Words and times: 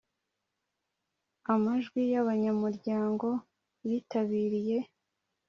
bw’amajwi 1.39 1.99
y’abanyamuryango 2.13 3.27
bitabiriye 3.87 4.77